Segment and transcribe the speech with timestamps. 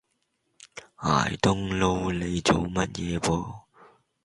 [0.97, 3.67] 挨冬撈你做乜嘢啵